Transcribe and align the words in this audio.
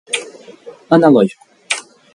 analógico 0.89 1.37